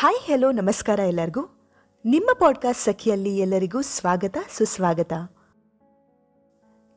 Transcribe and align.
Hi 0.00 0.18
hello 0.22 0.50
ನಮಸ್ಕಾರ 0.50 0.98
ಎಲ್ಲರಿಗೂ. 0.98 1.60
ನಿಮ್ಮ 2.04 2.30
ಪಾಡ್ಕಾಸ್ಟ್ 2.38 2.82
ಸಖಿಯಲ್ಲಿ 2.82 3.38
ಎಲ್ಲರಿಗೂ 3.38 3.80
ಸ್ವಾಗತ, 3.80 4.36
ಸುಸ್ವಾಗತ. 4.56 5.12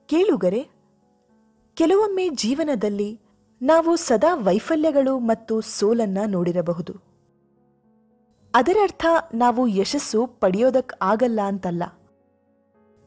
ಕೇಳುಗರೆ, 0.05 0.69
ಕೆಲವೊಮ್ಮೆ 1.73 2.29
ಜೀವನದಲ್ಲಿ 2.29 3.21
ನಾವು 3.61 3.95
ಸದಾ 3.95 4.35
ವೈಫಲ್ಯಗಳು 4.35 5.19
ಮತ್ತು 5.19 5.61
ಸೋಲನ್ನ 5.61 6.17
ನೋಡಿರಬಹುದು. 6.27 6.93
ಅದರರ್ಥ 8.55 9.05
ನಾವು 9.33 9.67
ಯಶಸ್ಸು 9.67 10.27
ಪಡೆಯೋದಕ್ಕಾಗಲ್ಲ 10.27 11.39
ಅಂತಲ್ಲ. 11.45 11.83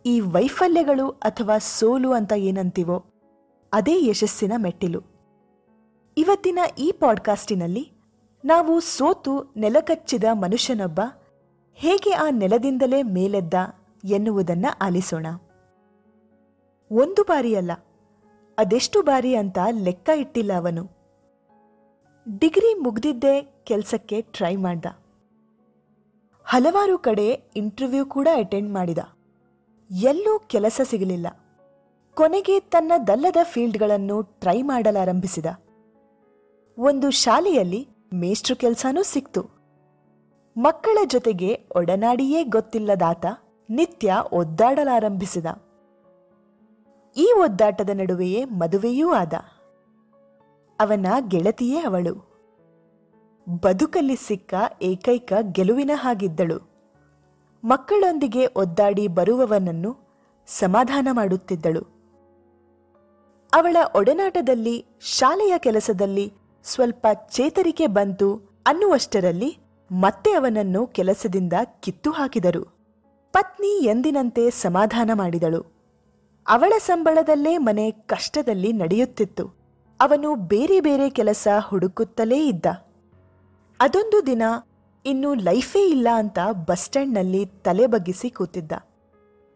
ಈ 0.07 0.21
ವೈಫಲ್ಯಗಳು 0.21 1.11
ಅಥವಾ 1.11 1.59
ಸೋಲು 1.59 2.13
ಅಂತ 2.13 2.33
ಏನಂತೀವೋ, 2.37 3.05
ಅದೇ 3.73 4.09
ಯಶಸ್ಸಿನ 4.09 4.53
ಮೆಟ್ಟಿಲು. 4.57 5.01
ಇವತ್ತಿನ 6.19 6.59
ಈ 6.79 6.93
ಪಾಡ್ಕಾಸ್ಟಿನಲ್ಲಿ 6.93 7.96
ನಾವು 8.47 8.81
ಸೋತು 8.81 9.53
ನೆಲಕಚ್ಚಿದ 9.57 10.25
ಮನುಷ್ಯನೊಬ್ಬ 10.33 11.01
ಹೇಗೆ 11.75 12.13
ಆ 12.13 12.27
ನೆಲದಿಂದಲೇ 12.31 13.03
ಮೇಲೆದ್ದ 13.03 13.55
ಎನ್ನುವುದನ್ನು 14.05 14.79
ಆಲಿಸೋಣ. 14.87 15.27
ಒಂದು 16.91 17.23
ಬಾರಿಯಲ್ಲ, 17.23 17.73
ಅದೆಷ್ಟು 18.59 19.03
ಬಾರಿ 19.03 19.35
ಅಂತ 19.35 19.59
ಲೆಕ್ಕ 19.71 20.09
ಇಟ್ಟಿಲ್ಲ 20.17 20.53
ಅವನು. 20.53 20.85
ಡಿಗ್ರಿ 22.39 22.75
ಮುಗ್ದಿದ್ದೇ 22.75 23.43
ಕೆಲಸಕ್ಕೆ 23.65 24.21
ಟ್ರೈ 24.21 24.57
ಮಾಡ್ದ. 24.57 24.87
ಹಲವಾರು 26.45 26.99
ಕಡೆ 26.99 27.41
ಇಂಟರ್ವ್ಯೂ 27.57 28.07
ಕೂಡ 28.07 28.29
ಅಟೆಂಡ್ 28.35 28.73
ಮಾಡಿದ. 28.73 28.99
ಎಲ್ಲೂ 29.91 30.39
ಕೆಲಸ 30.39 30.81
ಸಿಗಲಿಲ್ಲ. 30.85 31.27
ಕೊನೆಗೆ 32.15 32.61
ತನ್ನದಲ್ಲದ 32.61 33.37
ಫೀಲ್ಡ್ಗಳನ್ನು 33.43 34.23
ಟ್ರೈ 34.23 34.63
ಮಾಡಲಾರಂಭಿಸಿದ. 34.63 35.47
ಒಂದು 36.79 37.11
ಶಾಲೆಯಲ್ಲಿ 37.11 37.89
ಮೇಷ್ಟ್ರು 38.17 38.57
ಕೆಲಸನೂ 38.57 39.03
ಸಿಕ್ತು. 39.03 39.51
ಮಕ್ಕಳ 40.57 40.99
ಜೊತೆಗೆ 41.07 41.61
ಒಡನಾಡಿಯೇ 41.77 42.45
ಗೊತ್ತಿಲ್ಲದಾತ 42.45 43.27
ನಿತ್ಯ 43.71 44.15
ಒದ್ದಾಡಲಾರಂಭಿಸಿದ. 44.33 45.47
ಈ 47.17 47.33
ಒದ್ದಾಟದ 47.39 47.91
ನಡುವೆಯೇ 47.95 48.45
ಮದುವೆಯೂ 48.45 49.13
ಆದ. 49.13 49.33
ಅವನ 50.81 51.07
ಗೆಳತಿಯೇ 51.29 51.79
ಅವಳು. 51.79 52.37
ಬದುಕಲ್ಲಿ 53.63 54.17
ಸಿಕ್ಕ 54.17 54.55
ಏಕೈಕ 54.83 55.33
ಗೆಲುವಿನ 55.53 55.91
ಹಾಗಿದ್ದಳು. 55.95 56.71
ಮಕ್ಕಳೊಂದಿಗೆ 57.65 58.47
ಒದ್ದಾಡಿ 58.47 59.09
ಬರುವವನನ್ನು 59.09 59.97
ಸಮಾಧಾನ 60.47 61.09
ಮಾಡುತ್ತಿದ್ದಳು. 61.13 61.81
ಅವಳ 63.53 63.77
ಒಡನಾಟದಲ್ಲಿ, 63.97 64.87
ಶಾಲೆಯ 65.01 65.55
ಕೆಲಸದಲ್ಲಿ 65.59 66.33
ಸ್ವಲ್ಪ 66.67 67.07
ಚೇತರಿಕೆ 67.31 67.87
ಬಂತು 67.87 68.43
ಅನ್ನುವಷ್ಟರಲ್ಲಿ 68.67 69.59
ಮತ್ತೆ 69.93 70.33
ಅವನನ್ನು 70.33 70.87
ಕೆಲಸದಿಂದ 70.87 71.53
ಕಿತ್ತು 71.81 72.11
ಹಾಕಿದರು. 72.11 72.79
ಪತ್ನಿ 73.33 73.85
ಎಂದಿನಂತೆ 73.85 74.51
ಸಮಾಧಾನ 74.51 75.11
ಮಾಡಿದಳು. 75.15 75.65
ಅವಳ 76.49 76.73
ಸಂಬಳದಲ್ಲೇ 76.79 77.59
ಮನೆ 77.59 77.91
ಕಷ್ಟದಲ್ಲಿ 77.91 78.73
ನಡೆಯುತ್ತಿತ್ತು. 78.73 79.55
ಅವನು 80.01 80.35
ಬೇರೆ 80.35 80.81
ಬೇರೆ 80.81 81.11
ಕೆಲಸ 81.11 81.49
ಹುಡುಕುತ್ತಲೇ 81.61 82.47
ಇದ್ದ. 82.49 82.67
ಅದೊಂದು 83.81 84.27
ದಿನ 84.27 84.43
ಇನ್ನು 85.07 85.35
ಲೈಫೇ 85.35 85.89
ಇಲ್ಲ 85.89 86.09
ಅಂತ 86.15 86.39
ಬಸ್ 86.69 86.81
ಸ್ಟ್ಯಾಂಡ್ನಲ್ಲಿ 86.81 87.47
ತಲೆ 87.47 87.87
ಬಗ್ಗಿಸಿ 87.87 88.31
ಕೂತಿದ್ದ. 88.31 88.73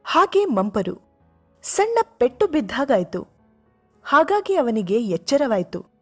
ಹಾಗೆ 0.04 0.44
ಮಂಪರು. 0.44 1.00
ಸಣ್ಣ 1.62 1.98
ಪೆಟ್ಟು 2.18 2.46
ಬಿದ್ದಾಗಾಯ್ತು. 2.46 3.26
ಹಾಗಾಗಿ 4.04 4.54
ಅವನಿಗೆ 4.54 5.02
ಎಚ್ಚರವಾಯಿತು. 5.02 5.99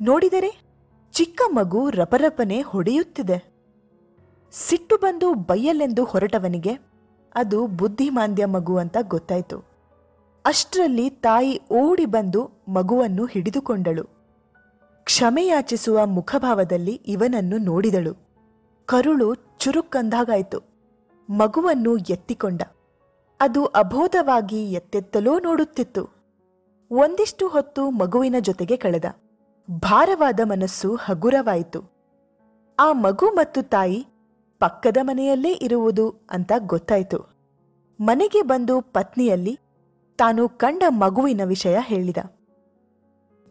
ನೋಡಿದರೆ 0.00 0.60
ಚಿಕ್ಕ 1.12 1.42
ಮಗು 1.46 1.90
ರಪರಪನೆ 1.90 2.60
ಹೊಡೆಯುತ್ತಿದೆ. 2.60 3.56
ಸಿಟ್ಟು 4.52 4.96
ಬಂದು 4.96 5.34
ಬೈಯಲೆಂದು 5.34 6.04
ಹೊರಟವನಿಗೆ 6.04 6.72
ಅದು 7.34 7.66
ಬುದ್ಧಿಮಾಂದ್ಯ 7.66 8.44
ಮಗು 8.44 8.76
ಅಂತ 8.76 8.96
ಗೊತ್ತಾಯಿತು. 9.02 9.64
ಅಷ್ಟರಲ್ಲಿ 10.44 11.10
ತಾಯಿ 11.10 11.60
ಓಡಿ 11.72 12.04
ಬಂದು 12.04 12.50
ಮಗುವನ್ನು 12.68 13.26
ಹಿಡಿದುಕೊಂಡಳು. 13.26 14.04
ಕ್ಷಮೆಯಾಚಿಸುವ 15.04 16.06
ಮುಖಭಾವದಲ್ಲಿ 16.06 16.92
ಇವನನ್ನು 16.92 17.58
ನೋಡಿದಳು. 17.58 18.14
ಕರುಳು 18.86 19.34
ಚುರುಕ್ಕಂದಾಗಾಯಿತು 19.34 20.60
ಮಗುವನ್ನು 21.30 21.96
ಎತ್ತಿಕೊಂಡ. 21.96 22.62
ಅದು 23.40 23.64
ಅಬೋಧವಾಗಿ 23.64 24.72
ಎತ್ತೆತ್ತಲೋ 24.72 25.38
ನೋಡುತ್ತಿತ್ತು. 25.38 26.16
ಒಂದಿಷ್ಟು 26.90 27.48
ಹೊತ್ತು 27.48 27.90
ಮಗುವಿನ 27.90 28.34
ಜೊತೆಗೆ 28.40 28.76
ಕಳೆದ. 28.76 29.04
ಭಾರವಾದ 29.70 30.40
ಮನಸ್ಸು 30.44 30.94
ಹಗುರವಾಯಿತು. 30.94 31.92
ಆ 32.78 32.92
ಮಗು 32.92 33.26
ಮತ್ತು 33.26 33.62
ತಾಯಿ 33.62 34.06
ಪಕ್ಕದ 34.58 34.96
ಮನೆಯಲ್ಲೇ 35.02 35.52
ಇರುವುದು 35.52 36.14
ಅಂತ 36.30 36.52
ಗೊತ್ತಾಯಿತು. 36.66 37.36
ಮನೆಗೆ 38.00 38.42
ಬಂದು 38.42 38.80
ಪತ್ನಿಯಲ್ಲಿ 38.80 39.58
ತಾನು 40.18 40.48
ಕಂಡ 40.48 40.82
ಮಗುವಿನ 40.88 41.40
ವಿಷಯ 41.44 41.76
ಹೇಳಿದ. 41.80 42.16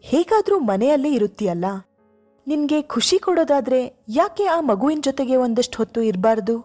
ಹೇಗಾದ್ರೂ 0.00 0.58
ಮನೆಯಲ್ಲೇ 0.58 1.12
ಇರುತ್ತೀಯಲ್ಲ? 1.12 1.64
ನಿನ್ಗೆ 2.46 2.82
ಖುಷಿ 2.82 3.18
ಕೊಡೋದಾದ್ರೆ 3.18 4.04
ಯಾಕೆ 4.08 4.44
ಆ 4.44 4.60
ಮಗುವಿನ 4.60 4.98
ಜೊತೆಗೆ 5.02 5.36
ಒಂದಷ್ಟು 5.36 5.76
ಹೊತ್ತು 5.76 6.02
ಇರಬಾರ್ದು? 6.02 6.60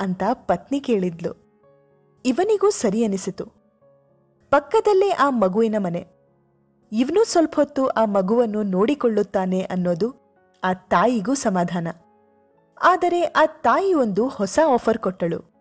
ಅಂತ 0.00 0.22
ಪತ್ನಿ 0.32 0.80
ಕೇಳಿದ್ಲು. 0.80 1.36
ಇವನಿಗೂ 2.26 2.70
ಸರಿ 2.70 3.04
ಅನಿಸಿತು. 3.04 3.46
ಪಕ್ಕದಲ್ಲೇ 4.50 5.10
ಆ 5.10 5.30
ಮಗುವಿನ 5.30 5.74
ಮನೆ. 5.78 6.11
ಇವನು 6.94 7.24
ಸ್ವಲ್ಪ 7.24 7.52
ಹೊತ್ತು 7.56 7.86
ಆ 7.86 8.04
ಮಗುವನ್ನು 8.04 8.62
ನೋಡಿಕೊಳ್ಳುತ್ತಾನೆ 8.62 9.62
ಅನ್ನೋದು 9.62 10.14
ಆ 10.64 10.72
ತಾಯಿಗೂ 10.72 11.34
ಸಮಾಧಾನ. 11.34 11.88
ಆದರೆ 12.82 13.22
ಆ 13.22 13.46
ತಾಯಿ 13.46 13.94
ಒಂದು 13.94 14.28
ಹೊಸ 14.28 14.58
ಆಫರ್ 14.66 14.98
ಕೊಟ್ಟಳು. 14.98 15.52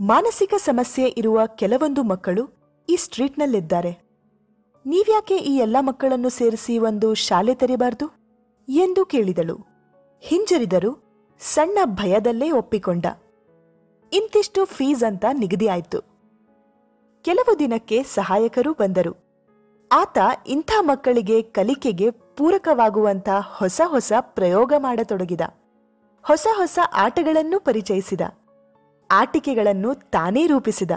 ಮಾನಸಿಕ 0.00 0.54
ಸಮಸ್ಯೆ 0.56 1.08
ಇರುವ 1.08 1.40
ಕೆಲವೊಂದು 1.46 2.02
ಮಕ್ಕಳು 2.02 2.74
ಈ 2.88 2.96
ಸ್ಟ್ರೀಟ್ನಲ್ಲಿದ್ದಾರೆ. 2.96 3.98
ನೀವ್ಯಾಕೆ 4.86 5.36
ಈ 5.36 5.56
ಎಲ್ಲ 5.56 5.76
ಮಕ್ಕಳನ್ನು 5.80 6.28
ಸೇರಿಸಿ 6.28 6.78
ಒಂದು 6.78 7.14
ಶಾಲೆ 7.14 7.54
ತೆರೆಯಬಾರ್ದು 7.54 8.10
ಎಂದು 8.68 9.04
ಕೇಳಿದಳು. 9.04 9.58
ಹಿಂಜರಿದರು 10.20 11.04
ಸಣ್ಣ 11.40 11.78
ಭಯದಲ್ಲೇ 11.84 12.50
ಒಪ್ಪಿಕೊಂಡ. 12.50 13.06
ಇಂತಿಷ್ಟು 14.12 14.64
ಫೀಸ್ 14.64 15.04
ಅಂತ 15.04 15.24
ನಿಗದಿ 15.32 15.68
ಆಯ್ತು. 15.68 16.00
ಕೆಲವು 17.22 17.58
ದಿನಕ್ಕೆ 17.58 18.02
ಸಹಾಯಕರು 18.02 18.72
ಬಂದರು. 18.72 19.29
ಆತ 19.92 20.18
ಇಂಥ 20.46 20.70
ಮಕ್ಕಳಿಗೆ 20.80 21.42
ಕಲಿಕೆಗೆ 21.42 22.10
ಪೂರಕವಾಗುವಂಥ 22.10 23.28
ಹೊಸ 23.42 23.80
ಹೊಸ 23.84 24.12
ಪ್ರಯೋಗ 24.20 24.72
ಮಾಡತೊಡಗಿದ. 24.78 25.40
ಹೊಸ 26.22 26.46
ಹೊಸ 26.56 26.78
ಆಟಗಳನ್ನು 26.92 27.60
ಪರಿಚಯಿಸಿದ. 27.60 28.20
ಆಟಿಕೆಗಳನ್ನು 29.10 29.94
ತಾನೇ 29.94 30.46
ರೂಪಿಸಿದ. 30.46 30.90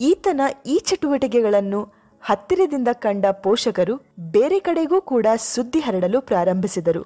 ಈತನ 0.00 0.40
ಈ 0.66 0.78
ಚಟುವಟಿಕೆಗಳನ್ನು 0.78 1.92
ಹತ್ತಿರದಿಂದ 2.22 2.88
ಕಂಡ 2.92 3.26
ಪೋಷಕರು 3.26 3.96
ಬೇರೆ 4.20 4.60
ಕಡೆಗೂ 4.60 5.00
ಕೂಡ 5.00 5.26
ಸುದ್ದಿ 5.36 5.80
ಹರಡಲು 5.80 6.20
ಪ್ರಾರಂಭಿಸಿದರು. 6.20 7.04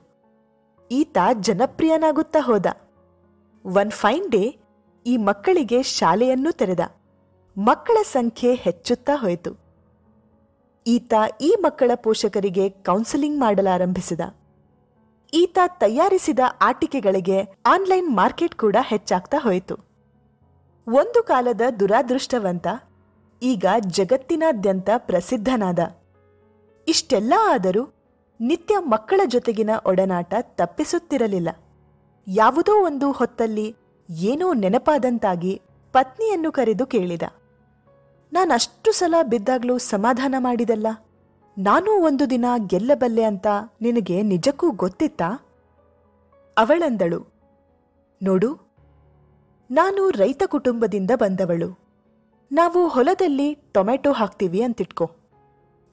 ಈತ 0.91 1.19
ಜನಪ್ರಿಯನಾಗುತ್ತಾ 1.41 2.39
ಹೋದ. 2.41 2.67
ಒನ್ 3.65 3.91
ಫೈನ್ 3.91 4.31
ಡೇ 4.31 4.57
ಈ 5.07 5.17
ಮಕ್ಕಳಿಗೆ 5.17 5.83
ಶಾಲೆಯನ್ನು 5.83 6.53
ತೆರೆದ. 6.53 6.81
ಮಕ್ಕಳ 7.59 8.03
ಸಂಖ್ಯೆ 8.03 8.55
ಹೆಚ್ಚುತ್ತಾ 8.55 9.13
ಹೋಯಿತು. 9.17 9.72
ಈತ 10.87 11.15
ಈ 11.41 11.55
ಮಕ್ಕಳ 11.61 11.91
ಪೋಷಕರಿಗೆ 11.95 12.69
ಕೌನ್ಸೆಲಿಂಗ್ 12.69 13.41
ಮಾಡಲಾರಂಭಿಸಿದ. 13.41 14.21
ಈತ 15.35 15.59
ತಯಾರಿಸಿದ 15.67 16.39
ಆಟಿಕೆಗಳಿಗೆ 16.61 17.43
ಆನ್ಲೈನ್ 17.67 18.17
ಮಾರ್ಕೆಟ್ 18.17 18.55
ಕೂಡ 18.55 18.77
ಹೆಚ್ಚಾಗ್ತಾ 18.81 19.39
ಹೋಯಿತು. 19.41 19.77
ಒಂದು 20.87 21.23
ಕಾಲದ 21.23 21.61
ದುರಾದೃಷ್ಟವಂತ, 21.81 22.67
ಈಗ 23.43 23.67
ಜಗತ್ತಿನಾದ್ಯಂತ 23.81 24.91
ಪ್ರಸಿದ್ಧನಾದ. 24.97 25.79
ಇಷ್ಟೆಲ್ಲ 26.89 27.35
ಆದರೂ 27.45 27.95
ನಿತ್ಯ 28.41 28.75
ಮಕ್ಕಳ 28.79 29.21
ಜೊತೆಗಿನ 29.27 29.71
ಒಡನಾಟ 29.87 30.35
ತಪ್ಪಿಸುತ್ತಿರಲಿಲ್ಲ. 30.41 31.49
ಯಾವುದೋ 32.27 32.85
ಒಂದು 32.85 33.13
ಹೊತ್ತಲ್ಲಿ 33.13 33.77
ಏನೋ 34.09 34.53
ನೆನಪಾದಂತಾಗಿ 34.53 35.61
ಪತ್ನಿಯನ್ನು 35.93 36.53
ಕರೆದು 36.53 36.87
ಕೇಳಿದ. 36.87 37.23
ನಾನಷ್ಟು 38.33 38.93
ಸಲ 38.93 39.15
ಬಿದ್ದಾಗ್ಲೂ 39.23 39.79
ಸಮಾಧಾನ 39.79 40.35
ಮಾಡಿದಲ್ಲ. 40.39 40.87
ನಾನೂ 41.59 41.93
ಒಂದು 42.05 42.31
ದಿನ 42.31 42.45
ಗೆಲ್ಲಬಲ್ಲೆ 42.67 43.25
ಅಂತ 43.25 43.47
ನಿನಗೆ 43.81 44.23
ನಿಜಕ್ಕೂ 44.23 44.71
ಗೊತ್ತಿತ್ತಾ? 44.71 45.29
ಅವಳಂದಳು, 46.59 47.27
ನೋಡು, 48.23 48.51
ನಾನು 49.71 50.11
ರೈತ 50.11 50.43
ಕುಟುಂಬದಿಂದ 50.47 51.11
ಬಂದವಳು. 51.15 51.79
ನಾವು 52.53 52.89
ಹೊಲದಲ್ಲಿ 52.89 53.55
ಟೊಮೆಟೊ 53.55 54.13
ಹಾಕ್ತೀವಿ 54.13 54.63
ಅಂತಿಟ್ಕೋ. 54.63 55.11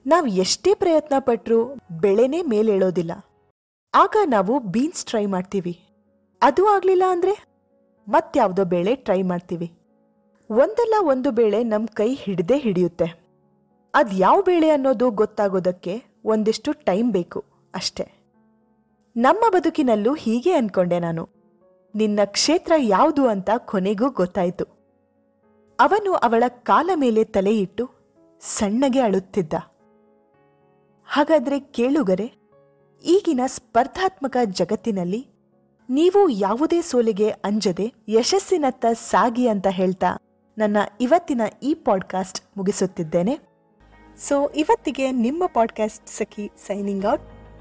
ನಾವು 0.06 0.26
ಎಷ್ಟೇ 0.26 0.74
ಪ್ರಯತ್ನ 0.74 1.14
ಪಟ್ರೂ 1.18 1.74
ಬೆಳೆನೇ 2.00 2.42
ಮೇಲೇಳೋದಿಲ್ಲ. 2.42 3.12
ಆಗ 3.94 4.16
ನಾವು 4.26 4.58
ಬೀನ್ಸ್ 4.58 5.04
ಟ್ರೈ 5.04 5.26
ಮಾಡ್ತೀವಿ. 5.26 5.74
ಅದು 6.42 6.66
ಆಗ್ಲಿಲ್ಲ 6.66 7.02
ಅಂದ್ರೆ 7.08 7.34
ಮತ್ಯಾವುದೋ 8.08 8.64
ಬೇಳೆ 8.64 8.94
ಟ್ರೈ 8.96 9.22
ಮಾಡ್ತೀವಿ. 9.22 9.79
ಒಂದಲ್ಲ 10.50 10.94
ಒಂದು 11.00 11.30
ಬೇಳೆ 11.30 11.64
ನಮ್ಮ 11.64 11.86
ಕೈ 11.86 12.14
ಹಿಡ್ದೇ 12.14 12.58
ಹಿಡಿಯುತ್ತೆ. 12.58 13.04
ಅದು 13.94 14.16
ಯಾವ 14.16 14.42
ಬೇಳೆ 14.42 14.68
ಅನ್ನೋದು 14.68 15.10
ಗೊತ್ತಾಗೋದಕ್ಕೆ 15.10 16.02
ಒಂದಿಷ್ಟು 16.24 16.72
ಟೈಮ್ 16.72 17.12
ಬೇಕು, 17.12 17.44
ಅಷ್ಟೆ. 17.74 18.06
ನಮ್ಮ 19.16 19.44
ಬದುಕಿನಲ್ಲೂ 19.50 20.14
ಹೀಗೆ 20.14 20.52
ಅನ್ಕೊಂಡೆ 20.52 20.98
ನಾನು. 20.98 21.28
ನಿನ್ನ 21.94 22.20
ಕ್ಷೇತ್ರ 22.24 22.72
ಯಾವುದು 22.78 23.28
ಅಂತ 23.28 23.50
ಕೊನೆಗೂ 23.56 24.10
ಗೊತ್ತಾಯಿತು. 24.10 24.64
ಅವನು 25.80 26.12
ಅವಳ 26.12 26.44
ಕಾಲ 26.48 26.90
ಮೇಲೆ 26.94 27.24
ತಲೆಯಿಟ್ಟು 27.24 27.90
ಸಣ್ಣಗೆ 28.40 29.00
ಅಳುತ್ತಿದ್ದ. 29.00 29.54
ಹಾಗಾದ್ರೆ 31.06 31.60
ಕೇಳುಗರೆ 31.60 32.32
ಈಗಿನ 33.04 33.40
ಸ್ಪರ್ಧಾತ್ಮಕ 33.46 34.36
ಜಗತ್ತಿನಲ್ಲಿ 34.44 35.26
ನೀವು 35.90 36.28
ಯಾವುದೇ 36.28 36.80
ಸೋಲಿಗೆ 36.80 37.30
ಅಂಜದೆ 37.30 37.92
ಯಶಸ್ಸಿನತ್ತ 38.08 38.86
ಸಾಗಿ 38.86 39.46
ಅಂತ 39.48 39.66
ಹೇಳ್ತಾ 39.70 40.29
ನನ್ನ 40.58 40.76
ಇವತ್ತಿನ 41.00 41.40
ಈ 41.62 41.74
ಪಾಡ್ಕಾಸ್ಟ್ 41.74 42.40
ಮುಗಿಸುತ್ತಿದ್ದೇನೆ. 42.56 43.38
ಸೊ 44.16 44.48
ಇವತ್ತಿಗೆ 44.48 45.12
ನಿಮ್ಮ 45.12 45.46
ಪಾಡ್ಕಾಸ್ಟ್ 45.46 46.08
ಸಖಿ 46.08 46.50
ಸೈನಿಂಗ್ 46.66 47.12
ಔಟ್ 47.12 47.20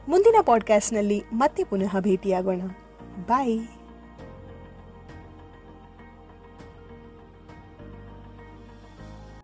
ಮುಂದಿನ 0.10 0.36
ಪಾಡ್ಕಾಸ್ಟ್ನಲ್ಲಿ 0.46 1.24
ಮತ್ತೆ 1.34 1.64
ಪುನಃ 1.64 2.00
ಭೇಟಿಯಾಗೋಣ. 2.00 2.62
ಬಾಯ್ 3.28 3.79